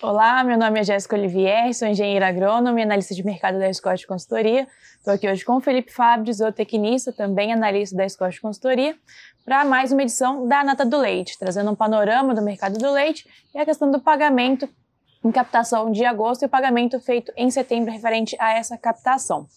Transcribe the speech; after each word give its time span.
Olá, 0.00 0.44
meu 0.44 0.56
nome 0.56 0.78
é 0.78 0.84
Jéssica 0.84 1.16
Olivier, 1.16 1.74
sou 1.74 1.88
engenheira 1.88 2.28
agrônoma 2.28 2.78
e 2.78 2.82
analista 2.84 3.12
de 3.12 3.24
mercado 3.24 3.58
da 3.58 3.72
Scott 3.72 4.06
Consultoria. 4.06 4.68
Estou 4.98 5.14
aqui 5.14 5.28
hoje 5.28 5.44
com 5.44 5.56
o 5.56 5.60
Felipe 5.60 5.92
Fábio, 5.92 6.32
zootecnista, 6.32 7.12
também 7.12 7.52
analista 7.52 7.96
da 7.96 8.08
Scott 8.08 8.40
Consultoria, 8.40 8.94
para 9.44 9.64
mais 9.64 9.90
uma 9.90 10.02
edição 10.02 10.46
da 10.46 10.62
Nata 10.62 10.86
do 10.86 10.98
Leite, 10.98 11.36
trazendo 11.38 11.72
um 11.72 11.74
panorama 11.74 12.32
do 12.32 12.42
mercado 12.42 12.78
do 12.78 12.92
leite 12.92 13.28
e 13.52 13.58
a 13.58 13.64
questão 13.64 13.90
do 13.90 14.00
pagamento 14.00 14.68
em 15.24 15.32
captação 15.32 15.90
de 15.90 16.04
agosto 16.04 16.42
e 16.42 16.46
o 16.46 16.48
pagamento 16.48 17.00
feito 17.00 17.32
em 17.36 17.50
setembro 17.50 17.92
referente 17.92 18.36
a 18.38 18.52
essa 18.52 18.78
captação. 18.78 19.48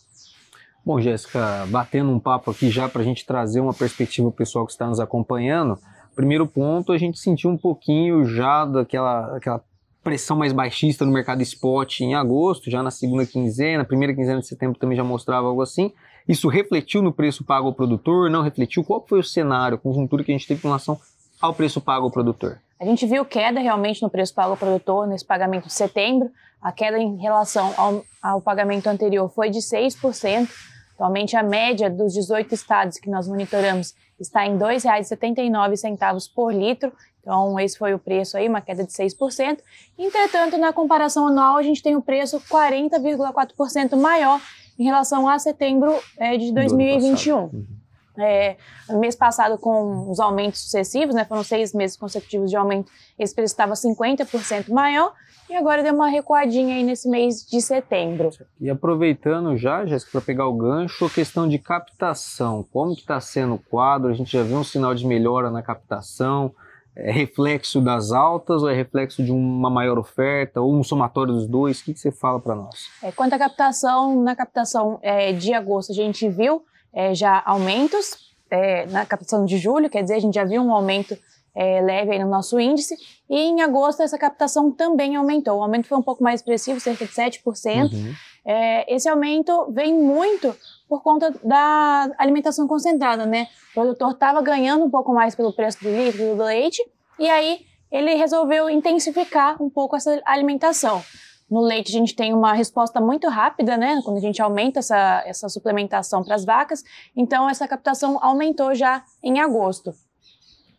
Bom, 0.86 1.02
Jéssica, 1.02 1.66
batendo 1.70 2.12
um 2.12 2.20
papo 2.20 2.52
aqui 2.52 2.70
já 2.70 2.88
para 2.88 3.02
a 3.02 3.04
gente 3.04 3.26
trazer 3.26 3.60
uma 3.60 3.74
perspectiva 3.74 4.32
pessoal 4.32 4.68
que 4.68 4.72
está 4.72 4.86
nos 4.86 5.00
acompanhando. 5.00 5.80
Primeiro 6.16 6.46
ponto, 6.46 6.92
a 6.92 6.98
gente 6.98 7.18
sentiu 7.18 7.50
um 7.50 7.58
pouquinho 7.58 8.24
já 8.24 8.66
daquela 8.66 9.36
aquela 9.36 9.64
pressão 10.04 10.38
mais 10.38 10.54
baixista 10.54 11.04
no 11.04 11.12
mercado 11.12 11.42
spot 11.42 12.02
em 12.02 12.14
agosto, 12.14 12.70
já 12.70 12.84
na 12.84 12.92
segunda 12.92 13.26
quinzena, 13.26 13.84
primeira 13.84 14.14
quinzena 14.14 14.40
de 14.40 14.46
setembro 14.46 14.78
também 14.78 14.96
já 14.96 15.04
mostrava 15.04 15.48
algo 15.48 15.64
assim. 15.64 15.92
Isso 16.28 16.48
refletiu 16.48 17.02
no 17.02 17.12
preço 17.12 17.44
pago 17.44 17.66
ao 17.66 17.74
produtor? 17.74 18.30
Não 18.30 18.44
refletiu? 18.44 18.84
Qual 18.84 19.04
foi 19.08 19.20
o 19.20 19.24
cenário, 19.24 19.78
a 19.78 19.80
conjuntura 19.80 20.24
que 20.24 20.32
a 20.32 20.38
gente 20.38 20.48
teve 20.48 20.60
em 20.60 20.68
relação 20.68 21.00
ao 21.42 21.52
preço 21.56 21.82
pago 21.82 22.06
ao 22.06 22.12
produtor? 22.12 22.60
A 22.80 22.86
gente 22.86 23.08
viu 23.08 23.26
queda 23.26 23.60
realmente 23.60 24.04
no 24.04 24.10
preço 24.10 24.36
pago 24.36 24.52
ao 24.52 24.58
produtor 24.58 25.08
nesse 25.08 25.26
pagamento 25.26 25.66
de 25.66 25.74
setembro. 25.74 26.30
A 26.62 26.72
queda 26.72 27.00
em 27.00 27.18
relação 27.18 27.74
ao, 27.76 28.04
ao 28.22 28.40
pagamento 28.40 28.86
anterior 28.86 29.32
foi 29.34 29.50
de 29.50 29.60
6%. 29.60 30.48
Atualmente, 30.96 31.36
a 31.36 31.44
média 31.44 31.90
dos 31.90 32.14
18 32.14 32.54
estados 32.56 32.98
que 32.98 33.10
nós 33.10 33.28
monitoramos 33.28 33.94
está 34.20 34.46
em 34.46 34.54
R$ 34.54 34.60
2,79 34.60 36.30
por 36.34 36.54
litro. 36.54 36.92
Então, 37.22 37.60
esse 37.60 37.78
foi 37.78 37.94
o 37.94 38.00
preço 38.00 38.38
aí, 38.38 38.48
uma 38.48 38.62
queda 38.62 38.84
de 38.84 38.92
6%. 38.92 39.60
Entretanto, 39.98 40.58
na 40.58 40.72
comparação 40.72 41.28
anual, 41.28 41.58
a 41.58 41.64
gente 41.64 41.84
tem 41.84 41.96
o 41.96 42.00
um 42.00 42.02
preço 42.02 42.40
40,4% 42.40 43.96
maior 43.98 44.40
em 44.78 44.84
relação 44.84 45.28
a 45.28 45.38
setembro 45.40 45.94
é, 46.18 46.38
de 46.38 46.52
2021. 46.54 47.75
É, 48.18 48.58
mês 48.90 49.16
passado, 49.16 49.58
com 49.58 50.10
os 50.10 50.20
aumentos 50.20 50.62
sucessivos, 50.62 51.16
né, 51.16 51.26
foram 51.26 51.44
seis 51.44 51.74
meses 51.74 51.98
consecutivos 51.98 52.50
de 52.50 52.56
aumento, 52.56 52.92
esse 53.18 53.34
preço 53.34 53.54
estava 53.54 53.74
50% 53.74 54.70
maior 54.70 55.14
e 55.50 55.54
agora 55.54 55.84
deu 55.84 55.94
uma 55.94 56.10
recuadinha 56.10 56.76
aí 56.76 56.84
nesse 56.84 57.08
mês 57.08 57.46
de 57.46 57.62
setembro. 57.62 58.30
E 58.60 58.70
aproveitando 58.70 59.56
já, 59.56 59.86
Jéssica, 59.86 60.14
para 60.14 60.22
pegar 60.22 60.48
o 60.48 60.54
gancho, 60.54 61.06
a 61.06 61.10
questão 61.10 61.48
de 61.48 61.60
captação. 61.60 62.66
Como 62.72 62.96
que 62.96 63.02
está 63.02 63.20
sendo 63.20 63.56
o 63.56 63.60
quadro? 63.60 64.10
A 64.10 64.14
gente 64.14 64.32
já 64.32 64.42
viu 64.42 64.58
um 64.58 64.64
sinal 64.64 64.96
de 64.96 65.06
melhora 65.06 65.52
na 65.52 65.62
captação? 65.62 66.54
É 66.96 67.12
reflexo 67.12 67.82
das 67.82 68.12
altas 68.12 68.64
ou 68.64 68.70
é 68.70 68.74
reflexo 68.74 69.22
de 69.22 69.32
uma 69.32 69.70
maior 69.70 70.00
oferta 70.00 70.62
ou 70.62 70.74
um 70.74 70.84
somatório 70.84 71.34
dos 71.34 71.46
dois? 71.46 71.80
O 71.80 71.84
que, 71.84 71.94
que 71.94 72.00
você 72.00 72.12
fala 72.12 72.40
para 72.40 72.56
nós? 72.56 72.90
É, 73.04 73.12
quanto 73.12 73.34
à 73.34 73.38
captação, 73.38 74.24
na 74.24 74.36
captação 74.36 74.98
é, 75.02 75.34
de 75.34 75.54
agosto 75.54 75.92
a 75.92 75.96
gente 75.96 76.28
viu 76.30 76.64
é, 76.96 77.14
já 77.14 77.44
aumentos 77.46 78.18
é, 78.50 78.86
na 78.88 79.06
captação 79.06 79.46
de 79.46 79.58
julho, 79.58 79.90
quer 79.90 80.02
dizer, 80.02 80.16
a 80.16 80.20
gente 80.20 80.36
já 80.36 80.46
viu 80.46 80.62
um 80.62 80.74
aumento 80.74 81.18
é, 81.54 81.82
leve 81.82 82.18
no 82.20 82.30
nosso 82.30 82.60
índice, 82.60 82.96
e 83.30 83.38
em 83.38 83.62
agosto 83.62 84.02
essa 84.02 84.18
captação 84.18 84.72
também 84.72 85.16
aumentou. 85.16 85.60
O 85.60 85.64
aumento 85.64 85.88
foi 85.88 85.98
um 85.98 86.02
pouco 86.02 86.24
mais 86.24 86.42
expressivo, 86.42 86.80
cerca 86.80 87.06
de 87.06 87.12
7%. 87.12 87.94
Uhum. 87.94 88.14
É, 88.46 88.94
esse 88.94 89.10
aumento 89.10 89.72
vem 89.72 89.94
muito 89.94 90.56
por 90.88 91.02
conta 91.02 91.34
da 91.44 92.12
alimentação 92.18 92.68
concentrada, 92.68 93.26
né? 93.26 93.48
O 93.72 93.74
produtor 93.74 94.12
estava 94.12 94.42
ganhando 94.42 94.86
um 94.86 94.90
pouco 94.90 95.14
mais 95.14 95.34
pelo 95.34 95.54
preço 95.54 95.82
do 95.82 95.90
litro 95.90 96.36
do 96.36 96.44
leite, 96.44 96.82
e 97.18 97.28
aí 97.30 97.66
ele 97.92 98.14
resolveu 98.16 98.70
intensificar 98.70 99.62
um 99.62 99.70
pouco 99.70 99.96
essa 99.96 100.22
alimentação. 100.26 101.02
No 101.50 101.62
leite, 101.62 101.90
a 101.90 102.00
gente 102.00 102.16
tem 102.16 102.34
uma 102.34 102.54
resposta 102.54 103.00
muito 103.00 103.28
rápida, 103.30 103.78
né? 103.78 104.02
Quando 104.04 104.18
a 104.18 104.22
gente 104.22 104.42
aumenta 104.42 104.80
essa, 104.80 105.24
essa 105.26 105.48
suplementação 105.48 106.24
para 106.24 106.36
as 106.36 106.44
vacas. 106.44 106.84
Então, 107.16 107.48
essa 107.48 107.68
captação 107.68 108.18
aumentou 108.22 108.74
já 108.74 109.04
em 109.24 109.40
agosto. 109.40 109.94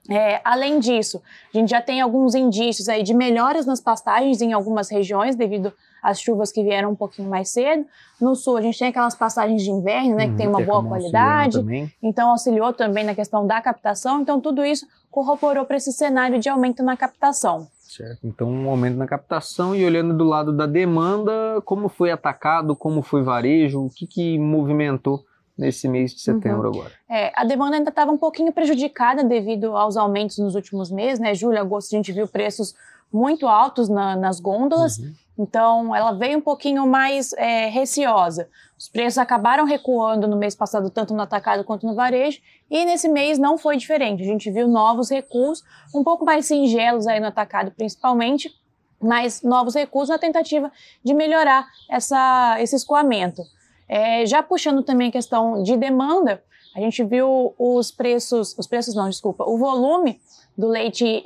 É, 0.09 0.41
além 0.45 0.79
disso, 0.79 1.21
a 1.53 1.59
gente 1.59 1.71
já 1.71 1.81
tem 1.81 2.01
alguns 2.01 2.35
indícios 2.35 2.89
aí 2.89 3.03
de 3.03 3.13
melhoras 3.13 3.67
nas 3.67 3.81
pastagens 3.81 4.41
em 4.41 4.53
algumas 4.53 4.89
regiões 4.89 5.35
devido 5.35 5.73
às 6.03 6.21
chuvas 6.21 6.53
que 6.53 6.63
vieram 6.63 6.93
um 6.93 6.95
pouquinho 6.95 7.29
mais 7.29 7.49
cedo. 7.49 7.85
No 8.21 8.37
sul, 8.37 8.57
a 8.57 8.63
gente 8.63 8.79
tem 8.79 8.89
aquelas 8.89 9.15
pastagens 9.15 9.63
de 9.63 9.71
inverno, 9.71 10.15
né, 10.15 10.27
que 10.27 10.35
hum, 10.35 10.37
tem 10.37 10.49
uma 10.49 10.61
boa 10.61 10.85
qualidade, 10.85 11.59
então 12.01 12.31
auxiliou 12.31 12.73
também 12.73 13.05
na 13.05 13.15
questão 13.15 13.47
da 13.47 13.61
captação. 13.61 14.21
Então, 14.21 14.41
tudo 14.41 14.65
isso 14.65 14.87
corroborou 15.11 15.65
para 15.65 15.77
esse 15.77 15.93
cenário 15.93 16.39
de 16.39 16.49
aumento 16.49 16.83
na 16.85 16.97
captação. 16.97 17.67
Certo. 17.89 18.19
Então, 18.25 18.49
um 18.49 18.69
aumento 18.69 18.97
na 18.97 19.07
captação 19.07 19.75
e 19.75 19.85
olhando 19.85 20.17
do 20.17 20.25
lado 20.25 20.53
da 20.53 20.67
demanda, 20.67 21.61
como 21.65 21.89
foi 21.89 22.11
atacado, 22.11 22.75
como 22.75 23.01
foi 23.01 23.23
varejo, 23.23 23.87
o 23.87 23.91
que, 23.91 24.07
que 24.07 24.39
movimentou 24.39 25.25
nesse 25.57 25.89
mês 25.89 26.13
de 26.13 26.21
setembro 26.21 26.69
uhum. 26.69 26.75
agora. 26.75 26.93
É, 27.09 27.33
a 27.35 27.45
demanda 27.45 27.77
ainda 27.77 27.91
estava 27.91 28.13
um 28.13 28.19
pouquinho 28.19 28.53
prejudicada 28.53 29.25
devido 29.25 29.77
aos 29.77 29.97
aumentos 29.97 30.37
nos 30.39 30.55
últimos 30.55 30.91
meses, 30.91 31.19
né? 31.19 31.35
Julho, 31.35 31.59
agosto, 31.59 31.95
a 31.95 31.97
gente 31.97 32.13
viu 32.13 32.29
preços 32.29 32.75
muito 33.11 33.47
altos 33.47 33.89
na, 33.89 34.17
nas 34.17 34.41
gôndolas, 34.41 34.99
uhum. 34.99 35.15
Então 35.39 35.95
ela 35.95 36.13
veio 36.13 36.39
um 36.39 36.41
pouquinho 36.41 36.87
mais 36.87 37.33
é, 37.35 37.69
receosa. 37.69 38.49
Os 38.79 38.89
preços 38.89 39.19
acabaram 39.19 39.65
recuando 39.65 40.29
no 40.29 40.37
mês 40.37 40.55
passado, 40.55 40.91
tanto 40.91 41.15
no 41.15 41.23
atacado 41.23 41.65
quanto 41.65 41.87
no 41.87 41.95
varejo, 41.95 42.41
e 42.71 42.85
nesse 42.85 43.09
mês 43.09 43.39
não 43.39 43.57
foi 43.57 43.77
diferente. 43.77 44.23
A 44.23 44.27
gente 44.27 44.51
viu 44.51 44.69
novos 44.69 45.11
recuos, 45.11 45.63
um 45.95 46.05
pouco 46.05 46.25
mais 46.25 46.47
singelos 46.47 47.07
aí 47.07 47.19
no 47.21 47.27
atacado, 47.27 47.71
principalmente, 47.71 48.51
mas 49.01 49.43
novos 49.43 49.75
recuos 49.75 50.09
na 50.09 50.19
tentativa 50.19 50.71
de 51.03 51.15
melhorar 51.15 51.67
essa, 51.91 52.57
esse 52.61 52.77
escoamento. 52.77 53.43
É, 53.89 54.27
já 54.27 54.43
puxando 54.43 54.83
também 54.83 55.09
a 55.09 55.13
questão 55.13 55.63
de 55.63 55.77
demanda, 55.77 56.43
a 56.75 56.81
gente 56.81 57.03
viu 57.05 57.55
os 57.59 57.91
preços, 57.91 58.55
os 58.59 58.67
preços 58.67 58.95
não, 58.95 59.09
desculpa, 59.09 59.45
o 59.45 59.57
volume 59.57 60.21
do 60.57 60.69
leite 60.69 61.23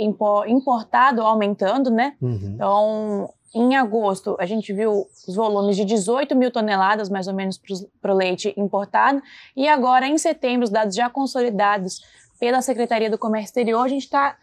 importado 0.47 1.23
aumentando, 1.23 1.91
né? 1.91 2.15
Uhum. 2.21 2.53
Então, 2.55 3.31
em 3.55 3.77
agosto, 3.77 4.37
a 4.39 4.47
gente 4.47 4.73
viu 4.73 5.07
os 5.27 5.35
volumes 5.35 5.77
de 5.77 5.85
18 5.85 6.37
mil 6.37 6.51
toneladas, 6.51 7.09
mais 7.09 7.27
ou 7.27 7.35
menos, 7.35 7.61
para 8.01 8.13
o 8.13 8.17
leite 8.17 8.55
importado. 8.57 9.21
E 9.57 9.69
agora, 9.69 10.07
em 10.07 10.17
setembro, 10.19 10.65
os 10.65 10.71
dados 10.71 10.95
já 10.95 11.11
consolidados 11.11 12.01
pela 12.39 12.63
Secretaria 12.63 13.11
do 13.11 13.19
Comércio 13.19 13.49
Exterior, 13.49 13.85
a 13.85 13.89
gente 13.89 14.05
está 14.05 14.37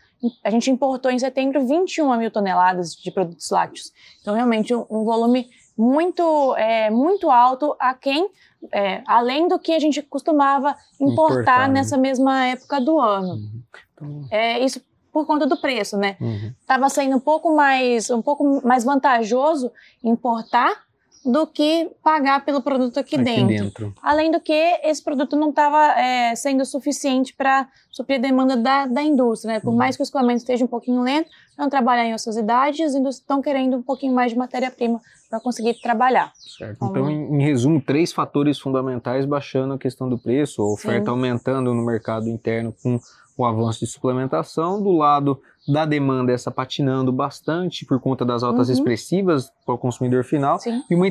a 0.44 0.50
gente 0.50 0.72
importou 0.72 1.12
em 1.12 1.20
setembro 1.20 1.68
21 1.68 2.18
mil 2.18 2.32
toneladas 2.32 2.96
de 2.96 3.12
produtos 3.12 3.52
lácteos. 3.52 3.94
Então, 4.20 4.34
realmente, 4.34 4.74
um, 4.74 4.84
um 4.90 5.04
volume 5.04 5.48
muito, 5.78 6.56
é, 6.56 6.90
muito 6.90 7.30
alto 7.30 7.76
a 7.80 7.94
quem, 7.94 8.28
é, 8.74 9.04
além 9.06 9.48
do 9.48 9.60
que 9.60 9.74
a 9.74 9.80
gente 9.80 10.02
costumava 10.02 10.76
importar, 11.00 11.34
importar 11.34 11.68
né? 11.68 11.74
nessa 11.76 11.96
né? 11.98 12.02
mesma 12.02 12.46
época 12.48 12.82
do 12.82 13.00
ano. 13.00 13.34
Uhum. 13.34 13.62
Então... 13.94 14.28
É, 14.32 14.60
isso 14.60 14.82
por 15.18 15.26
conta 15.26 15.48
do 15.48 15.58
preço, 15.58 15.98
né? 15.98 16.16
Estava 16.62 16.84
uhum. 16.84 16.90
sendo 16.90 17.18
um 17.18 17.20
pouco 17.20 17.56
mais, 17.56 18.12
um 18.12 18.22
pouco 18.22 18.62
mais 18.64 18.84
vantajoso 18.84 19.72
importar 20.04 20.87
do 21.28 21.46
que 21.46 21.90
pagar 22.04 22.44
pelo 22.46 22.62
produto 22.62 23.00
aqui, 23.00 23.16
aqui 23.16 23.24
dentro. 23.24 23.48
dentro. 23.48 23.94
Além 24.02 24.32
do 24.32 24.40
que 24.40 24.54
esse 24.84 25.04
produto 25.04 25.36
não 25.36 25.50
estava 25.50 26.00
é, 26.00 26.36
sendo 26.36 26.66
suficiente 26.66 27.34
para 27.34 27.68
suprir 27.92 28.18
a 28.18 28.22
demanda 28.22 28.56
da, 28.56 28.86
da 28.86 29.02
indústria. 29.02 29.56
Né? 29.56 29.60
Por 29.60 29.70
uhum. 29.70 29.76
mais 29.76 29.96
que 29.96 30.02
o 30.02 30.06
escoamento 30.06 30.38
esteja 30.38 30.64
um 30.64 30.68
pouquinho 30.68 31.02
lento, 31.02 31.30
não 31.58 31.70
trabalhar 31.70 32.06
em 32.06 32.14
ociosidade, 32.14 32.84
as 32.84 32.94
indústrias 32.94 33.18
estão 33.18 33.42
querendo 33.42 33.78
um 33.78 33.82
pouquinho 33.82 34.14
mais 34.14 34.32
de 34.32 34.38
matéria-prima 34.38 35.02
para 35.30 35.40
conseguir 35.40 35.74
trabalhar. 35.82 36.32
Certo. 36.36 36.76
Então, 36.76 36.90
então 36.90 37.10
em, 37.10 37.36
em, 37.36 37.44
resumo, 37.44 37.82
três 37.82 38.14
fatores 38.14 38.60
fundamentais 38.60 39.26
baixando 39.26 39.74
a 39.74 39.78
questão 39.78 40.08
do 40.08 40.18
preço, 40.18 40.62
a 40.62 40.74
oferta 40.74 41.06
Sim. 41.06 41.12
aumentando 41.12 41.74
no 41.74 41.86
mercado 41.86 42.30
interno 42.30 42.74
com 42.82 43.00
o 43.38 43.46
avanço 43.46 43.82
de 43.82 43.88
suplementação, 43.88 44.82
do 44.82 44.92
lado 44.92 45.40
da 45.68 45.86
demanda 45.86 46.32
essa 46.32 46.50
patinando 46.50 47.12
bastante 47.12 47.86
por 47.86 48.00
conta 48.00 48.24
das 48.24 48.44
altas 48.44 48.68
uhum. 48.68 48.74
expressivas 48.74 49.52
para 49.66 49.76
o 49.76 49.78
consumidor 49.78 50.24
final 50.24 50.60
Sim. 50.60 50.82
e 50.90 50.96
uma, 50.96 51.08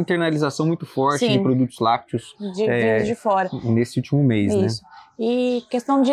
internalização 0.00 0.66
muito 0.66 0.86
forte 0.86 1.26
Sim. 1.26 1.32
de 1.32 1.38
produtos 1.40 1.78
lácteos 1.78 2.34
de, 2.54 2.64
é, 2.64 3.02
de 3.02 3.14
fora 3.14 3.50
nesse 3.64 3.98
último 3.98 4.22
mês, 4.24 4.54
né? 4.54 4.66
Isso. 4.66 4.82
né? 4.82 4.90
E 5.22 5.62
questão 5.68 6.00
de, 6.00 6.12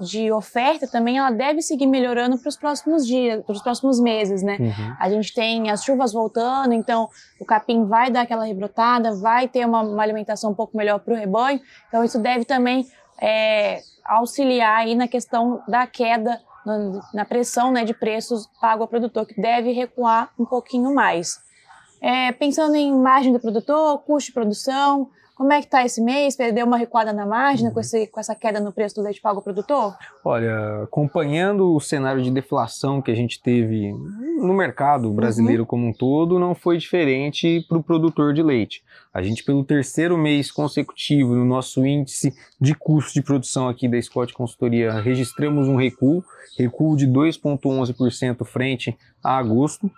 de 0.00 0.32
oferta 0.32 0.84
também, 0.88 1.18
ela 1.18 1.30
deve 1.30 1.62
seguir 1.62 1.86
melhorando 1.86 2.36
para 2.36 2.48
os 2.48 2.56
próximos 2.56 3.06
dias, 3.06 3.44
para 3.44 3.52
os 3.52 3.62
próximos 3.62 4.00
meses, 4.00 4.42
né? 4.42 4.56
Uhum. 4.58 4.96
A 4.98 5.08
gente 5.08 5.32
tem 5.32 5.70
as 5.70 5.84
chuvas 5.84 6.12
voltando, 6.12 6.74
então 6.74 7.08
o 7.40 7.44
capim 7.44 7.84
vai 7.84 8.10
dar 8.10 8.22
aquela 8.22 8.44
rebrotada, 8.44 9.14
vai 9.14 9.46
ter 9.46 9.64
uma, 9.64 9.82
uma 9.82 10.02
alimentação 10.02 10.50
um 10.50 10.54
pouco 10.54 10.76
melhor 10.76 10.98
para 10.98 11.14
o 11.14 11.16
rebanho. 11.16 11.60
Então 11.86 12.02
isso 12.02 12.18
deve 12.18 12.44
também 12.44 12.88
é, 13.22 13.82
auxiliar 14.04 14.78
aí 14.78 14.96
na 14.96 15.06
questão 15.06 15.62
da 15.68 15.86
queda 15.86 16.40
na, 17.14 17.24
pressão 17.24 17.72
né, 17.72 17.84
de 17.84 17.94
preços 17.94 18.48
pago 18.60 18.82
ao 18.82 18.88
produtor, 18.88 19.26
que 19.26 19.40
deve 19.40 19.72
recuar 19.72 20.30
um 20.38 20.44
pouquinho 20.44 20.94
mais. 20.94 21.40
É, 22.00 22.32
pensando 22.32 22.74
em 22.74 22.94
margem 22.94 23.32
do 23.32 23.40
produtor, 23.40 23.98
custo 24.00 24.28
de 24.28 24.34
produção, 24.34 25.10
Como 25.40 25.54
é 25.54 25.60
que 25.60 25.68
está 25.68 25.82
esse 25.82 26.02
mês? 26.02 26.36
Deu 26.36 26.66
uma 26.66 26.76
recuada 26.76 27.14
na 27.14 27.24
margem 27.24 27.68
uhum. 27.68 27.72
com, 27.72 27.80
esse, 27.80 28.06
com 28.08 28.20
essa 28.20 28.34
queda 28.34 28.60
no 28.60 28.70
preço 28.70 28.96
do 28.96 29.00
leite 29.00 29.22
pago 29.22 29.38
ao 29.38 29.42
produtor? 29.42 29.96
Olha, 30.22 30.82
acompanhando 30.82 31.74
o 31.74 31.80
cenário 31.80 32.22
de 32.22 32.30
deflação 32.30 33.00
que 33.00 33.10
a 33.10 33.14
gente 33.14 33.40
teve 33.40 33.90
no 33.90 34.52
mercado 34.52 35.10
brasileiro 35.10 35.62
uhum. 35.62 35.66
como 35.66 35.86
um 35.86 35.94
todo, 35.94 36.38
não 36.38 36.54
foi 36.54 36.76
diferente 36.76 37.64
para 37.66 37.78
o 37.78 37.82
produtor 37.82 38.34
de 38.34 38.42
leite. 38.42 38.84
A 39.14 39.22
gente, 39.22 39.42
pelo 39.42 39.64
terceiro 39.64 40.18
mês 40.18 40.52
consecutivo, 40.52 41.34
no 41.34 41.46
nosso 41.46 41.86
índice 41.86 42.34
de 42.60 42.74
custo 42.74 43.14
de 43.14 43.22
produção 43.22 43.66
aqui 43.66 43.88
da 43.88 44.00
Scott 44.02 44.34
Consultoria, 44.34 45.00
registramos 45.00 45.68
um 45.68 45.76
recuo, 45.76 46.22
recuo 46.58 46.94
de 46.94 47.06
2,11% 47.06 48.44
frente 48.44 48.94
a 49.24 49.38
agosto. 49.38 49.90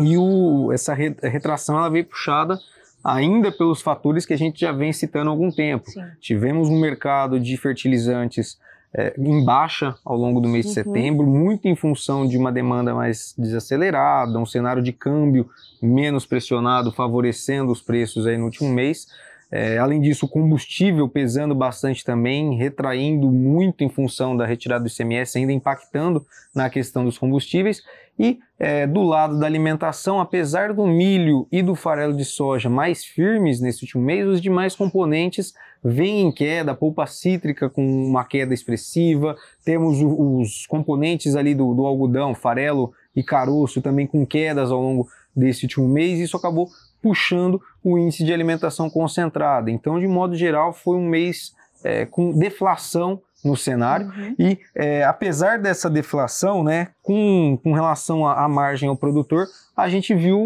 E 0.00 0.18
o, 0.18 0.72
essa 0.72 0.92
retração 0.92 1.78
ela 1.78 1.88
veio 1.88 2.04
puxada 2.04 2.58
ainda 3.06 3.52
pelos 3.52 3.80
fatores 3.80 4.26
que 4.26 4.34
a 4.34 4.38
gente 4.38 4.60
já 4.60 4.72
vem 4.72 4.92
citando 4.92 5.30
há 5.30 5.32
algum 5.32 5.50
tempo. 5.50 5.88
Sim. 5.88 6.02
Tivemos 6.20 6.68
um 6.68 6.80
mercado 6.80 7.38
de 7.38 7.56
fertilizantes 7.56 8.58
é, 8.92 9.14
em 9.16 9.44
baixa 9.44 9.94
ao 10.04 10.16
longo 10.16 10.40
do 10.40 10.48
mês 10.48 10.66
uhum. 10.66 10.70
de 10.70 10.74
setembro, 10.74 11.26
muito 11.26 11.68
em 11.68 11.76
função 11.76 12.26
de 12.26 12.36
uma 12.36 12.50
demanda 12.50 12.94
mais 12.94 13.32
desacelerada, 13.38 14.38
um 14.38 14.46
cenário 14.46 14.82
de 14.82 14.92
câmbio 14.92 15.48
menos 15.80 16.26
pressionado, 16.26 16.90
favorecendo 16.90 17.70
os 17.70 17.80
preços 17.80 18.26
aí 18.26 18.36
no 18.36 18.46
último 18.46 18.70
mês. 18.70 19.06
É, 19.52 19.78
além 19.78 20.00
disso, 20.00 20.26
o 20.26 20.28
combustível 20.28 21.08
pesando 21.08 21.54
bastante 21.54 22.04
também, 22.04 22.56
retraindo 22.56 23.30
muito 23.30 23.84
em 23.84 23.88
função 23.88 24.36
da 24.36 24.44
retirada 24.44 24.82
do 24.82 24.88
ICMS, 24.88 25.38
ainda 25.38 25.52
impactando 25.52 26.26
na 26.52 26.68
questão 26.68 27.04
dos 27.04 27.16
combustíveis. 27.16 27.82
E 28.18 28.38
é, 28.58 28.86
do 28.86 29.02
lado 29.02 29.38
da 29.38 29.46
alimentação, 29.46 30.20
apesar 30.20 30.72
do 30.72 30.86
milho 30.86 31.46
e 31.52 31.62
do 31.62 31.74
farelo 31.74 32.16
de 32.16 32.24
soja 32.24 32.70
mais 32.70 33.04
firmes 33.04 33.60
nesse 33.60 33.82
último 33.84 34.02
mês, 34.02 34.26
os 34.26 34.40
demais 34.40 34.74
componentes 34.74 35.52
vêm 35.84 36.22
em 36.22 36.32
queda, 36.32 36.72
a 36.72 36.74
polpa 36.74 37.06
cítrica 37.06 37.68
com 37.68 37.86
uma 37.86 38.24
queda 38.24 38.54
expressiva, 38.54 39.36
temos 39.64 40.00
o, 40.00 40.40
os 40.40 40.66
componentes 40.66 41.36
ali 41.36 41.54
do, 41.54 41.74
do 41.74 41.84
algodão, 41.84 42.34
farelo 42.34 42.92
e 43.14 43.22
caroço 43.22 43.82
também 43.82 44.06
com 44.06 44.26
quedas 44.26 44.70
ao 44.70 44.80
longo 44.80 45.08
desse 45.34 45.64
último 45.66 45.86
mês, 45.86 46.18
isso 46.18 46.36
acabou 46.36 46.70
puxando 47.02 47.60
o 47.84 47.98
índice 47.98 48.24
de 48.24 48.32
alimentação 48.32 48.88
concentrada. 48.88 49.70
Então, 49.70 50.00
de 50.00 50.08
modo 50.08 50.34
geral, 50.34 50.72
foi 50.72 50.96
um 50.96 51.06
mês 51.06 51.54
é, 51.84 52.06
com 52.06 52.36
deflação 52.36 53.20
no 53.46 53.56
cenário. 53.56 54.06
Uhum. 54.06 54.34
E 54.38 54.58
é, 54.74 55.04
apesar 55.04 55.58
dessa 55.58 55.88
deflação, 55.88 56.64
né, 56.64 56.88
com, 57.02 57.58
com 57.62 57.72
relação 57.72 58.26
à 58.26 58.48
margem 58.48 58.88
ao 58.88 58.96
produtor, 58.96 59.46
a 59.76 59.88
gente 59.88 60.14
viu 60.14 60.38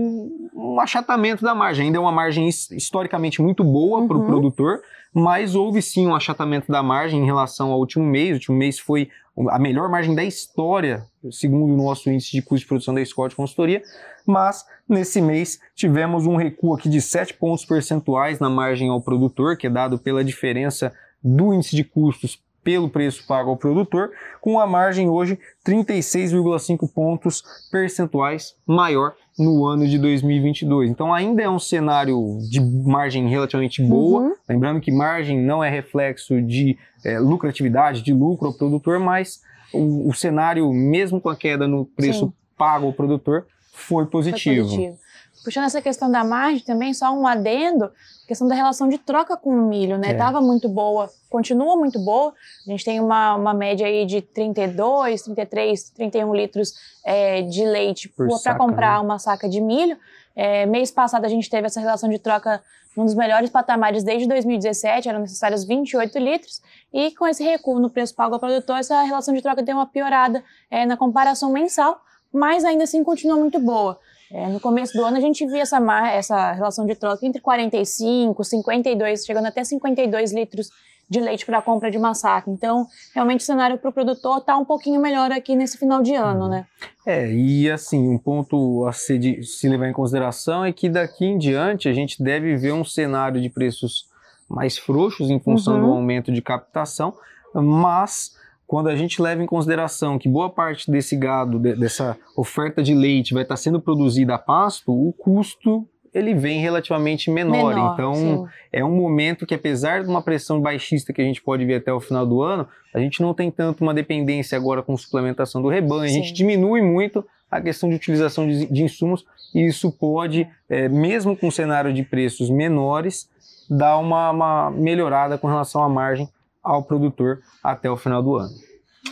um 0.54 0.80
achatamento 0.80 1.42
da 1.42 1.54
margem. 1.54 1.86
Ainda 1.86 1.98
é 1.98 2.00
uma 2.00 2.12
margem 2.12 2.48
historicamente 2.48 3.40
muito 3.40 3.64
boa 3.64 4.00
uhum. 4.00 4.08
para 4.08 4.16
o 4.16 4.26
produtor, 4.26 4.80
mas 5.12 5.54
houve 5.54 5.80
sim 5.82 6.06
um 6.06 6.14
achatamento 6.14 6.70
da 6.70 6.82
margem 6.82 7.20
em 7.20 7.24
relação 7.24 7.72
ao 7.72 7.78
último 7.78 8.04
mês. 8.04 8.30
O 8.30 8.34
último 8.34 8.56
mês 8.56 8.78
foi 8.78 9.08
a 9.48 9.58
melhor 9.58 9.88
margem 9.88 10.14
da 10.14 10.24
história, 10.24 11.06
segundo 11.30 11.72
o 11.72 11.76
nosso 11.76 12.10
índice 12.10 12.32
de 12.32 12.42
custo 12.42 12.64
de 12.64 12.66
produção 12.66 12.94
da 12.94 13.04
Scott 13.04 13.34
Consultoria, 13.34 13.82
mas 14.26 14.66
nesse 14.88 15.20
mês 15.20 15.60
tivemos 15.74 16.26
um 16.26 16.36
recuo 16.36 16.74
aqui 16.74 16.88
de 16.88 17.00
7 17.00 17.34
pontos 17.34 17.64
percentuais 17.64 18.38
na 18.38 18.50
margem 18.50 18.90
ao 18.90 19.00
produtor, 19.00 19.56
que 19.56 19.66
é 19.66 19.70
dado 19.70 19.98
pela 19.98 20.24
diferença 20.24 20.92
do 21.22 21.54
índice 21.54 21.76
de 21.76 21.84
custos 21.84 22.42
pelo 22.62 22.88
preço 22.88 23.26
pago 23.26 23.50
ao 23.50 23.56
produtor, 23.56 24.10
com 24.40 24.60
a 24.60 24.66
margem 24.66 25.08
hoje 25.08 25.38
36,5 25.66 26.90
pontos 26.92 27.42
percentuais 27.70 28.54
maior 28.66 29.14
no 29.38 29.66
ano 29.66 29.86
de 29.86 29.98
2022. 29.98 30.90
Então 30.90 31.12
ainda 31.12 31.42
é 31.42 31.48
um 31.48 31.58
cenário 31.58 32.38
de 32.50 32.60
margem 32.60 33.28
relativamente 33.28 33.82
boa, 33.82 34.22
uhum. 34.22 34.34
lembrando 34.48 34.80
que 34.80 34.92
margem 34.92 35.40
não 35.40 35.64
é 35.64 35.70
reflexo 35.70 36.40
de 36.42 36.76
é, 37.04 37.18
lucratividade, 37.18 38.02
de 38.02 38.12
lucro 38.12 38.48
ao 38.48 38.54
produtor, 38.54 38.98
mas 38.98 39.40
o, 39.72 40.08
o, 40.08 40.14
cenário, 40.14 40.70
mesmo 40.72 41.20
com 41.20 41.28
a 41.28 41.36
queda 41.36 41.66
no 41.66 41.86
preço 41.86 42.26
Sim. 42.26 42.32
pago 42.56 42.86
ao 42.86 42.92
produtor, 42.92 43.46
foi 43.72 44.06
positivo. 44.06 44.68
Foi 44.68 44.76
positivo. 44.76 44.98
Puxando 45.42 45.64
essa 45.64 45.80
questão 45.80 46.10
da 46.10 46.22
margem 46.22 46.60
também, 46.60 46.92
só 46.92 47.12
um 47.12 47.26
adendo, 47.26 47.90
questão 48.26 48.46
da 48.46 48.54
relação 48.54 48.88
de 48.88 48.98
troca 48.98 49.36
com 49.36 49.50
o 49.50 49.68
milho, 49.68 49.98
né? 49.98 50.10
É. 50.10 50.14
Tava 50.14 50.40
muito 50.40 50.68
boa, 50.68 51.10
continua 51.28 51.76
muito 51.76 51.98
boa. 51.98 52.34
A 52.66 52.70
gente 52.70 52.84
tem 52.84 53.00
uma, 53.00 53.34
uma 53.34 53.54
média 53.54 53.86
aí 53.86 54.04
de 54.04 54.20
32, 54.20 55.22
33, 55.22 55.90
31 55.90 56.34
litros 56.34 56.74
é, 57.04 57.42
de 57.42 57.64
leite 57.64 58.12
para 58.42 58.54
comprar 58.54 58.98
né? 58.98 59.04
uma 59.04 59.18
saca 59.18 59.48
de 59.48 59.60
milho. 59.60 59.96
É, 60.36 60.64
mês 60.66 60.90
passado 60.90 61.24
a 61.24 61.28
gente 61.28 61.50
teve 61.50 61.66
essa 61.66 61.80
relação 61.80 62.08
de 62.08 62.18
troca 62.18 62.62
num 62.96 63.04
dos 63.04 63.14
melhores 63.14 63.50
patamares 63.50 64.02
desde 64.02 64.28
2017, 64.28 65.08
eram 65.08 65.20
necessários 65.20 65.64
28 65.64 66.18
litros, 66.18 66.60
e 66.92 67.12
com 67.14 67.26
esse 67.26 67.42
recuo 67.42 67.78
no 67.78 67.88
preço 67.88 68.14
pago 68.14 68.34
ao 68.34 68.40
produtor, 68.40 68.78
essa 68.78 69.00
relação 69.02 69.32
de 69.34 69.40
troca 69.40 69.62
deu 69.62 69.76
uma 69.76 69.86
piorada 69.86 70.42
é, 70.70 70.84
na 70.84 70.96
comparação 70.96 71.52
mensal, 71.52 72.00
mas 72.32 72.64
ainda 72.64 72.84
assim 72.84 73.02
continua 73.02 73.36
muito 73.36 73.58
boa. 73.58 73.98
É, 74.32 74.46
no 74.48 74.60
começo 74.60 74.96
do 74.96 75.04
ano 75.04 75.16
a 75.16 75.20
gente 75.20 75.44
via 75.46 75.62
essa, 75.62 75.78
essa 76.08 76.52
relação 76.52 76.86
de 76.86 76.94
troca 76.94 77.26
entre 77.26 77.40
45, 77.40 78.42
52, 78.44 79.24
chegando 79.24 79.46
até 79.46 79.64
52 79.64 80.32
litros 80.32 80.70
de 81.08 81.18
leite 81.18 81.44
para 81.44 81.58
a 81.58 81.62
compra 81.62 81.90
de 81.90 81.98
uma 81.98 82.14
saca. 82.14 82.48
Então, 82.48 82.86
realmente 83.12 83.40
o 83.40 83.44
cenário 83.44 83.76
para 83.76 83.90
o 83.90 83.92
produtor 83.92 84.38
está 84.38 84.56
um 84.56 84.64
pouquinho 84.64 85.00
melhor 85.00 85.32
aqui 85.32 85.56
nesse 85.56 85.76
final 85.76 86.00
de 86.00 86.14
ano, 86.14 86.48
né? 86.48 86.66
É, 87.04 87.28
e 87.32 87.68
assim, 87.68 88.08
um 88.08 88.16
ponto 88.16 88.86
a 88.86 88.92
se, 88.92 89.18
de, 89.18 89.42
se 89.42 89.68
levar 89.68 89.88
em 89.88 89.92
consideração 89.92 90.64
é 90.64 90.72
que 90.72 90.88
daqui 90.88 91.24
em 91.24 91.36
diante 91.36 91.88
a 91.88 91.92
gente 91.92 92.22
deve 92.22 92.56
ver 92.56 92.72
um 92.72 92.84
cenário 92.84 93.40
de 93.40 93.50
preços 93.50 94.08
mais 94.48 94.78
frouxos 94.78 95.30
em 95.30 95.40
função 95.40 95.74
uhum. 95.74 95.86
do 95.86 95.92
aumento 95.94 96.30
de 96.30 96.40
captação, 96.40 97.12
mas 97.52 98.36
quando 98.70 98.86
a 98.86 98.94
gente 98.94 99.20
leva 99.20 99.42
em 99.42 99.46
consideração 99.46 100.16
que 100.16 100.28
boa 100.28 100.48
parte 100.48 100.88
desse 100.88 101.16
gado, 101.16 101.58
de, 101.58 101.74
dessa 101.74 102.16
oferta 102.36 102.80
de 102.80 102.94
leite 102.94 103.34
vai 103.34 103.42
estar 103.42 103.56
sendo 103.56 103.80
produzida 103.80 104.36
a 104.36 104.38
pasto, 104.38 104.92
o 104.92 105.12
custo 105.12 105.84
ele 106.14 106.34
vem 106.34 106.60
relativamente 106.60 107.32
menor. 107.32 107.74
menor 107.74 107.94
então, 107.94 108.14
sim. 108.14 108.46
é 108.72 108.84
um 108.84 108.94
momento 108.94 109.44
que, 109.44 109.56
apesar 109.56 110.04
de 110.04 110.08
uma 110.08 110.22
pressão 110.22 110.60
baixista 110.60 111.12
que 111.12 111.20
a 111.20 111.24
gente 111.24 111.42
pode 111.42 111.64
ver 111.64 111.78
até 111.78 111.92
o 111.92 111.98
final 111.98 112.24
do 112.24 112.42
ano, 112.42 112.64
a 112.94 113.00
gente 113.00 113.20
não 113.20 113.34
tem 113.34 113.50
tanto 113.50 113.82
uma 113.82 113.92
dependência 113.92 114.56
agora 114.56 114.84
com 114.84 114.96
suplementação 114.96 115.60
do 115.60 115.68
rebanho, 115.68 116.08
sim. 116.08 116.20
a 116.20 116.22
gente 116.22 116.32
diminui 116.32 116.80
muito 116.80 117.26
a 117.50 117.60
questão 117.60 117.88
de 117.88 117.96
utilização 117.96 118.46
de, 118.46 118.66
de 118.66 118.84
insumos 118.84 119.26
e 119.52 119.66
isso 119.66 119.90
pode, 119.90 120.46
é, 120.68 120.88
mesmo 120.88 121.36
com 121.36 121.48
um 121.48 121.50
cenário 121.50 121.92
de 121.92 122.04
preços 122.04 122.48
menores, 122.48 123.28
dar 123.68 123.98
uma, 123.98 124.30
uma 124.30 124.70
melhorada 124.70 125.36
com 125.36 125.48
relação 125.48 125.82
à 125.82 125.88
margem 125.88 126.28
ao 126.62 126.82
produtor 126.82 127.40
até 127.62 127.90
o 127.90 127.96
final 127.96 128.22
do 128.22 128.36
ano. 128.36 128.54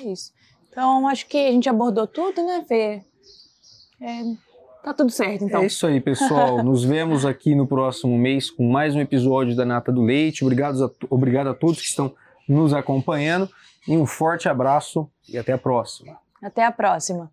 É 0.02 0.12
isso. 0.12 0.32
Então, 0.70 1.08
acho 1.08 1.26
que 1.26 1.36
a 1.36 1.50
gente 1.50 1.68
abordou 1.68 2.06
tudo, 2.06 2.44
né, 2.44 2.64
Fê? 2.66 3.02
É, 4.00 4.22
tá 4.84 4.94
tudo 4.94 5.10
certo, 5.10 5.44
então. 5.44 5.62
É 5.62 5.66
isso 5.66 5.86
aí, 5.86 6.00
pessoal. 6.00 6.62
Nos 6.64 6.84
vemos 6.84 7.26
aqui 7.26 7.54
no 7.54 7.66
próximo 7.66 8.16
mês 8.16 8.50
com 8.50 8.68
mais 8.68 8.94
um 8.94 9.00
episódio 9.00 9.56
da 9.56 9.64
Nata 9.64 9.90
do 9.90 10.02
Leite. 10.02 10.44
Obrigado 10.44 10.84
a, 10.84 10.90
obrigado 11.10 11.48
a 11.48 11.54
todos 11.54 11.80
que 11.80 11.88
estão 11.88 12.14
nos 12.48 12.72
acompanhando. 12.72 13.48
E 13.86 13.96
um 13.96 14.06
forte 14.06 14.48
abraço 14.48 15.10
e 15.28 15.38
até 15.38 15.52
a 15.52 15.58
próxima. 15.58 16.18
Até 16.42 16.64
a 16.64 16.70
próxima. 16.70 17.30